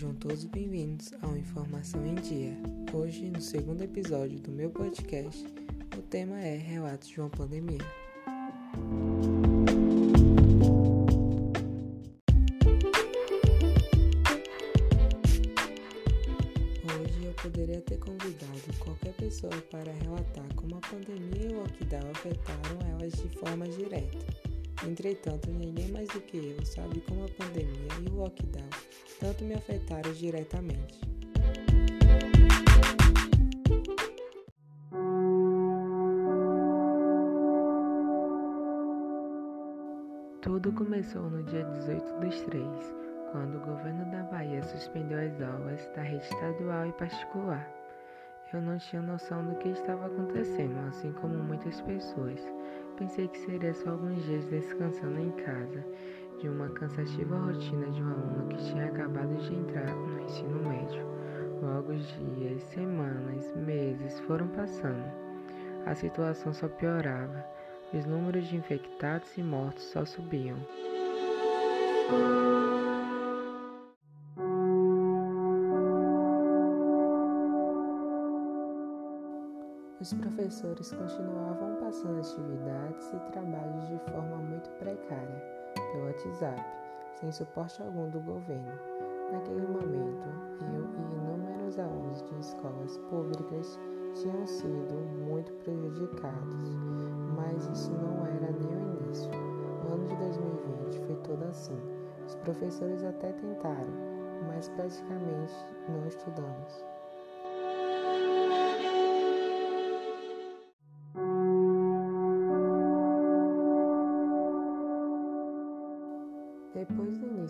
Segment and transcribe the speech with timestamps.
[0.00, 2.56] Sejam todos bem-vindos ao Informação em Dia.
[2.90, 5.44] Hoje, no segundo episódio do meu podcast,
[5.94, 7.84] o tema é Relatos de uma Pandemia.
[16.82, 22.10] Hoje eu poderia ter convidado qualquer pessoa para relatar como a pandemia e o lockdown
[22.10, 24.49] afetaram elas de forma direta.
[24.86, 28.68] Entretanto, ninguém mais do que eu sabe como a pandemia e o lockdown
[29.20, 30.98] tanto me afetaram diretamente.
[40.40, 42.64] Tudo começou no dia 18 dos 3,
[43.32, 47.79] quando o governo da Bahia suspendeu as aulas da rede estadual e particular.
[48.52, 52.40] Eu não tinha noção do que estava acontecendo, assim como muitas pessoas.
[52.96, 55.84] Pensei que seria só alguns dias descansando em casa,
[56.40, 61.06] de uma cansativa rotina de um aluno que tinha acabado de entrar no ensino médio.
[61.62, 65.04] Logo os dias, semanas, meses foram passando.
[65.86, 67.44] A situação só piorava.
[67.94, 70.56] Os números de infectados e mortos só subiam.
[80.00, 86.64] Os professores continuavam passando atividades e trabalhos de forma muito precária, pelo WhatsApp,
[87.16, 88.72] sem suporte algum do governo.
[89.30, 90.26] Naquele momento,
[90.62, 93.78] eu e inúmeros alunos de escolas públicas
[94.14, 96.74] tinham sido muito prejudicados,
[97.36, 99.30] mas isso não era nem o início.
[99.84, 101.78] O ano de 2020 foi todo assim.
[102.26, 103.92] Os professores até tentaram,
[104.48, 105.54] mas praticamente
[105.90, 106.89] não estudamos.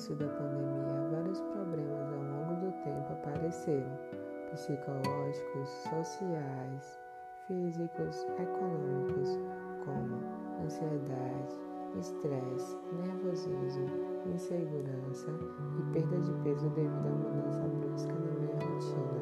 [0.00, 3.98] Início da pandemia, vários problemas ao longo do tempo apareceram:
[4.50, 6.98] psicológicos, sociais,
[7.47, 9.38] físicos, econômicos,
[9.84, 10.22] como
[10.64, 11.54] ansiedade,
[11.98, 13.91] estresse, nervosismo,
[14.32, 15.30] insegurança
[15.78, 19.20] e perda de peso devido à mudança brusca na minha rotina.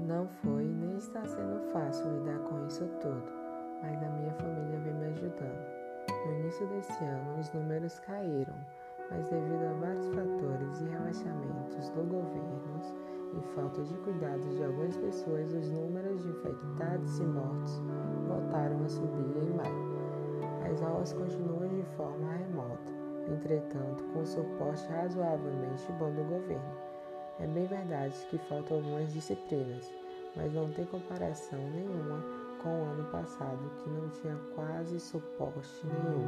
[0.00, 3.32] Não foi nem está sendo fácil lidar com isso tudo,
[3.82, 5.74] mas a minha família vem me ajudando.
[6.26, 8.54] No início desse ano, os números caíram,
[9.10, 12.54] mas devido a vários fatores e relaxamentos do governo
[13.36, 17.82] e falta de cuidados de algumas pessoas, os números de infectados e mortos
[18.26, 19.94] voltaram a subir em maio.
[20.70, 22.92] As aulas continuam de forma remota,
[23.28, 26.93] entretanto, com suporte razoavelmente bom do governo.
[27.40, 29.90] É bem verdade que faltam algumas disciplinas,
[30.36, 32.22] mas não tem comparação nenhuma
[32.62, 36.24] com o ano passado, que não tinha quase suporte nenhum.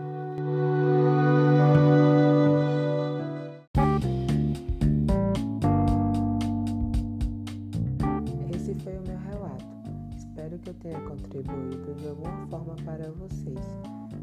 [8.52, 9.64] Esse foi o meu relato.
[10.16, 13.60] Espero que eu tenha contribuído de alguma forma para vocês.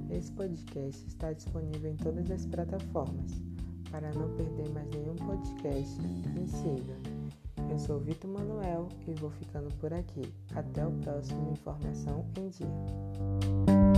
[0.09, 3.52] Esse podcast está disponível em todas as plataformas.
[3.93, 6.95] Para não perder mais nenhum podcast, me siga.
[7.69, 10.33] Eu sou Vitor Manuel e vou ficando por aqui.
[10.55, 13.92] Até o próximo Informação em Dia.